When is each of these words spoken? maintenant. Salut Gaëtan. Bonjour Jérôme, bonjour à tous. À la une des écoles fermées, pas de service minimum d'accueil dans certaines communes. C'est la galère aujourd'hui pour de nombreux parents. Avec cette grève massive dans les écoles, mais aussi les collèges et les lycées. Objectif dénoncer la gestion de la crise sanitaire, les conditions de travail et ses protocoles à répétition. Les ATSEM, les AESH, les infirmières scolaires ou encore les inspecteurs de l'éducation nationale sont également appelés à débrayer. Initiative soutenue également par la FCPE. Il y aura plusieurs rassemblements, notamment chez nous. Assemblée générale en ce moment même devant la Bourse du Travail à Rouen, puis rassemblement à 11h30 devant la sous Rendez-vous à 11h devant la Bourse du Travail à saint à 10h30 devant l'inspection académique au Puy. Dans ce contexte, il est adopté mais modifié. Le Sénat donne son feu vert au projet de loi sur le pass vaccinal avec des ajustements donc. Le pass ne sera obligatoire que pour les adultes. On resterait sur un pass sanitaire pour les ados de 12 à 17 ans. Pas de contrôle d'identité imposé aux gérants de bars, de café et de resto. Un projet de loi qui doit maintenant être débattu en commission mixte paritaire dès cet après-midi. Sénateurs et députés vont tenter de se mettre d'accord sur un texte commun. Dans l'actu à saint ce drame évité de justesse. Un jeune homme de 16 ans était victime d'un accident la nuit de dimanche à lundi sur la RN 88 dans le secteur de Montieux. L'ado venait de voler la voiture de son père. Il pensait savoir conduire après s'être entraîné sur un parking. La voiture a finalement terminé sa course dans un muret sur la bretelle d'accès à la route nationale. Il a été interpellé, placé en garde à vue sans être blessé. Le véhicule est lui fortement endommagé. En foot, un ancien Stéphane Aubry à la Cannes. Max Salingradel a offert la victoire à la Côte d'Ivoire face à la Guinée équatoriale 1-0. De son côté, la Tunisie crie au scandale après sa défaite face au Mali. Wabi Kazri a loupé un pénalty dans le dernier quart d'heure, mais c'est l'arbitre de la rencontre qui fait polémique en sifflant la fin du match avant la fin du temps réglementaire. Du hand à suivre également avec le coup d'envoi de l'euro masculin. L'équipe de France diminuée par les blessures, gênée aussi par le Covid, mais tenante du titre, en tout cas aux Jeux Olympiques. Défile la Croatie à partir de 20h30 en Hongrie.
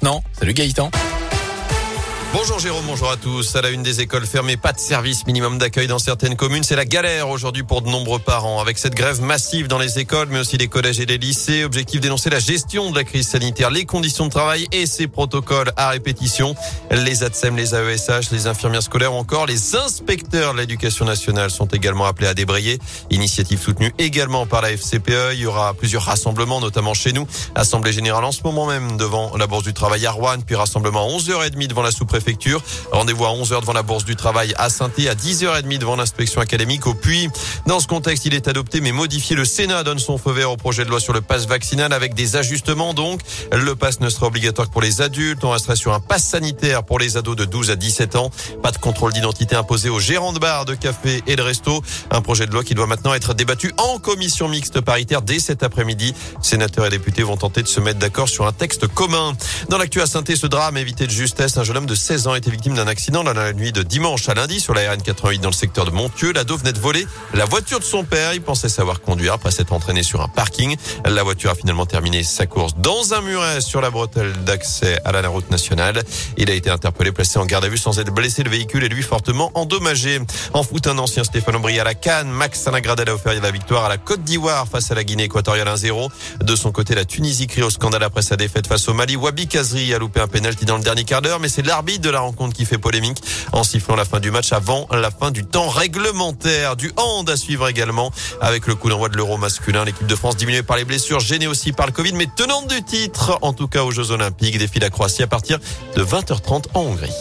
maintenant. 0.00 0.22
Salut 0.32 0.54
Gaëtan. 0.54 1.07
Bonjour 2.34 2.58
Jérôme, 2.58 2.84
bonjour 2.86 3.10
à 3.10 3.16
tous. 3.16 3.56
À 3.56 3.62
la 3.62 3.70
une 3.70 3.82
des 3.82 4.02
écoles 4.02 4.26
fermées, 4.26 4.58
pas 4.58 4.74
de 4.74 4.78
service 4.78 5.26
minimum 5.26 5.56
d'accueil 5.56 5.86
dans 5.86 5.98
certaines 5.98 6.36
communes. 6.36 6.62
C'est 6.62 6.76
la 6.76 6.84
galère 6.84 7.30
aujourd'hui 7.30 7.62
pour 7.62 7.80
de 7.80 7.88
nombreux 7.88 8.18
parents. 8.18 8.60
Avec 8.60 8.76
cette 8.76 8.94
grève 8.94 9.22
massive 9.22 9.66
dans 9.66 9.78
les 9.78 9.98
écoles, 9.98 10.28
mais 10.30 10.38
aussi 10.38 10.58
les 10.58 10.68
collèges 10.68 11.00
et 11.00 11.06
les 11.06 11.16
lycées. 11.16 11.64
Objectif 11.64 12.02
dénoncer 12.02 12.28
la 12.28 12.38
gestion 12.38 12.90
de 12.90 12.96
la 12.96 13.04
crise 13.04 13.28
sanitaire, 13.28 13.70
les 13.70 13.86
conditions 13.86 14.26
de 14.26 14.30
travail 14.30 14.66
et 14.72 14.84
ses 14.84 15.06
protocoles 15.06 15.72
à 15.78 15.88
répétition. 15.88 16.54
Les 16.90 17.22
ATSEM, 17.22 17.56
les 17.56 17.74
AESH, 17.74 18.30
les 18.30 18.46
infirmières 18.46 18.82
scolaires 18.82 19.14
ou 19.14 19.16
encore 19.16 19.46
les 19.46 19.74
inspecteurs 19.74 20.52
de 20.52 20.58
l'éducation 20.58 21.06
nationale 21.06 21.50
sont 21.50 21.66
également 21.66 22.04
appelés 22.04 22.28
à 22.28 22.34
débrayer. 22.34 22.78
Initiative 23.08 23.58
soutenue 23.58 23.94
également 23.98 24.44
par 24.44 24.60
la 24.60 24.76
FCPE. 24.76 25.32
Il 25.32 25.40
y 25.40 25.46
aura 25.46 25.72
plusieurs 25.72 26.02
rassemblements, 26.02 26.60
notamment 26.60 26.92
chez 26.92 27.12
nous. 27.12 27.26
Assemblée 27.54 27.92
générale 27.92 28.24
en 28.24 28.32
ce 28.32 28.42
moment 28.42 28.66
même 28.66 28.98
devant 28.98 29.34
la 29.38 29.46
Bourse 29.46 29.64
du 29.64 29.72
Travail 29.72 30.04
à 30.04 30.10
Rouen, 30.10 30.40
puis 30.46 30.56
rassemblement 30.56 31.06
à 31.06 31.10
11h30 31.18 31.66
devant 31.68 31.82
la 31.82 31.90
sous 31.90 32.04
Rendez-vous 32.92 33.24
à 33.24 33.30
11h 33.30 33.60
devant 33.60 33.72
la 33.72 33.82
Bourse 33.82 34.04
du 34.04 34.16
Travail 34.16 34.54
à 34.56 34.70
saint 34.70 34.86
à 34.86 35.14
10h30 35.14 35.78
devant 35.78 35.96
l'inspection 35.96 36.40
académique 36.40 36.86
au 36.86 36.94
Puy. 36.94 37.28
Dans 37.66 37.80
ce 37.80 37.86
contexte, 37.86 38.26
il 38.26 38.34
est 38.34 38.48
adopté 38.48 38.80
mais 38.80 38.92
modifié. 38.92 39.36
Le 39.36 39.44
Sénat 39.44 39.82
donne 39.82 39.98
son 39.98 40.18
feu 40.18 40.32
vert 40.32 40.50
au 40.50 40.56
projet 40.56 40.84
de 40.84 40.90
loi 40.90 41.00
sur 41.00 41.12
le 41.12 41.20
pass 41.20 41.46
vaccinal 41.46 41.92
avec 41.92 42.14
des 42.14 42.36
ajustements 42.36 42.94
donc. 42.94 43.20
Le 43.52 43.74
pass 43.74 44.00
ne 44.00 44.08
sera 44.08 44.26
obligatoire 44.26 44.68
que 44.68 44.72
pour 44.72 44.82
les 44.82 45.00
adultes. 45.00 45.44
On 45.44 45.50
resterait 45.50 45.76
sur 45.76 45.92
un 45.92 46.00
pass 46.00 46.24
sanitaire 46.24 46.84
pour 46.84 46.98
les 46.98 47.16
ados 47.16 47.36
de 47.36 47.44
12 47.44 47.70
à 47.70 47.76
17 47.76 48.16
ans. 48.16 48.30
Pas 48.62 48.70
de 48.70 48.78
contrôle 48.78 49.12
d'identité 49.12 49.56
imposé 49.56 49.88
aux 49.88 50.00
gérants 50.00 50.32
de 50.32 50.38
bars, 50.38 50.64
de 50.64 50.74
café 50.74 51.22
et 51.26 51.36
de 51.36 51.42
resto. 51.42 51.82
Un 52.10 52.20
projet 52.20 52.46
de 52.46 52.52
loi 52.52 52.64
qui 52.64 52.74
doit 52.74 52.86
maintenant 52.86 53.14
être 53.14 53.34
débattu 53.34 53.72
en 53.78 53.98
commission 53.98 54.48
mixte 54.48 54.80
paritaire 54.80 55.22
dès 55.22 55.38
cet 55.38 55.62
après-midi. 55.62 56.14
Sénateurs 56.42 56.86
et 56.86 56.90
députés 56.90 57.22
vont 57.22 57.36
tenter 57.36 57.62
de 57.62 57.68
se 57.68 57.80
mettre 57.80 57.98
d'accord 57.98 58.28
sur 58.28 58.46
un 58.46 58.52
texte 58.52 58.86
commun. 58.86 59.34
Dans 59.68 59.78
l'actu 59.78 60.00
à 60.00 60.06
saint 60.06 60.24
ce 60.26 60.46
drame 60.46 60.76
évité 60.76 61.06
de 61.06 61.10
justesse. 61.10 61.56
Un 61.56 61.64
jeune 61.64 61.78
homme 61.78 61.86
de 61.86 61.94
16 62.08 62.26
ans 62.26 62.34
était 62.34 62.50
victime 62.50 62.74
d'un 62.74 62.86
accident 62.86 63.22
la 63.22 63.52
nuit 63.52 63.70
de 63.70 63.82
dimanche 63.82 64.30
à 64.30 64.34
lundi 64.34 64.60
sur 64.60 64.72
la 64.72 64.90
RN 64.90 65.02
88 65.02 65.40
dans 65.40 65.50
le 65.50 65.54
secteur 65.54 65.84
de 65.84 65.90
Montieux. 65.90 66.32
L'ado 66.32 66.56
venait 66.56 66.72
de 66.72 66.78
voler 66.78 67.06
la 67.34 67.44
voiture 67.44 67.80
de 67.80 67.84
son 67.84 68.02
père. 68.02 68.32
Il 68.32 68.40
pensait 68.40 68.70
savoir 68.70 69.02
conduire 69.02 69.34
après 69.34 69.50
s'être 69.50 69.74
entraîné 69.74 70.02
sur 70.02 70.22
un 70.22 70.28
parking. 70.28 70.74
La 71.04 71.22
voiture 71.22 71.50
a 71.50 71.54
finalement 71.54 71.84
terminé 71.84 72.22
sa 72.22 72.46
course 72.46 72.76
dans 72.78 73.12
un 73.12 73.20
muret 73.20 73.60
sur 73.60 73.82
la 73.82 73.90
bretelle 73.90 74.32
d'accès 74.46 74.98
à 75.04 75.12
la 75.12 75.28
route 75.28 75.50
nationale. 75.50 76.02
Il 76.38 76.50
a 76.50 76.54
été 76.54 76.70
interpellé, 76.70 77.12
placé 77.12 77.38
en 77.38 77.44
garde 77.44 77.66
à 77.66 77.68
vue 77.68 77.76
sans 77.76 77.98
être 77.98 78.10
blessé. 78.10 78.42
Le 78.42 78.48
véhicule 78.48 78.84
est 78.84 78.88
lui 78.88 79.02
fortement 79.02 79.50
endommagé. 79.52 80.18
En 80.54 80.62
foot, 80.62 80.86
un 80.86 80.96
ancien 80.96 81.24
Stéphane 81.24 81.56
Aubry 81.56 81.78
à 81.78 81.84
la 81.84 81.94
Cannes. 81.94 82.30
Max 82.30 82.58
Salingradel 82.60 83.10
a 83.10 83.14
offert 83.16 83.38
la 83.38 83.50
victoire 83.50 83.84
à 83.84 83.90
la 83.90 83.98
Côte 83.98 84.24
d'Ivoire 84.24 84.66
face 84.66 84.90
à 84.90 84.94
la 84.94 85.04
Guinée 85.04 85.24
équatoriale 85.24 85.68
1-0. 85.68 86.08
De 86.40 86.56
son 86.56 86.72
côté, 86.72 86.94
la 86.94 87.04
Tunisie 87.04 87.48
crie 87.48 87.62
au 87.62 87.68
scandale 87.70 88.02
après 88.02 88.22
sa 88.22 88.36
défaite 88.36 88.66
face 88.66 88.88
au 88.88 88.94
Mali. 88.94 89.16
Wabi 89.16 89.46
Kazri 89.46 89.92
a 89.92 89.98
loupé 89.98 90.20
un 90.20 90.26
pénalty 90.26 90.64
dans 90.64 90.78
le 90.78 90.82
dernier 90.82 91.04
quart 91.04 91.20
d'heure, 91.20 91.38
mais 91.38 91.50
c'est 91.50 91.60
l'arbitre 91.60 91.97
de 92.00 92.10
la 92.10 92.20
rencontre 92.20 92.54
qui 92.54 92.64
fait 92.64 92.78
polémique 92.78 93.22
en 93.52 93.64
sifflant 93.64 93.96
la 93.96 94.04
fin 94.04 94.20
du 94.20 94.30
match 94.30 94.52
avant 94.52 94.86
la 94.90 95.10
fin 95.10 95.30
du 95.30 95.44
temps 95.44 95.68
réglementaire. 95.68 96.76
Du 96.76 96.92
hand 96.96 97.28
à 97.28 97.36
suivre 97.36 97.68
également 97.68 98.10
avec 98.40 98.66
le 98.66 98.74
coup 98.74 98.88
d'envoi 98.88 99.08
de 99.08 99.16
l'euro 99.16 99.36
masculin. 99.36 99.84
L'équipe 99.84 100.06
de 100.06 100.16
France 100.16 100.36
diminuée 100.36 100.62
par 100.62 100.76
les 100.76 100.84
blessures, 100.84 101.20
gênée 101.20 101.46
aussi 101.46 101.72
par 101.72 101.86
le 101.86 101.92
Covid, 101.92 102.12
mais 102.12 102.26
tenante 102.36 102.68
du 102.68 102.82
titre, 102.82 103.38
en 103.42 103.52
tout 103.52 103.68
cas 103.68 103.82
aux 103.82 103.90
Jeux 103.90 104.10
Olympiques. 104.10 104.58
Défile 104.58 104.82
la 104.82 104.90
Croatie 104.90 105.22
à 105.22 105.26
partir 105.26 105.58
de 105.96 106.04
20h30 106.04 106.64
en 106.74 106.80
Hongrie. 106.80 107.12